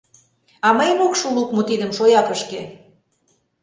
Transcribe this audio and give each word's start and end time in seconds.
А 0.65 0.67
мыйын 0.77 0.99
ок 1.07 1.13
шу 1.19 1.27
лукмо 1.35 1.61
тидым 1.69 1.91
шоякышке. 1.97 2.61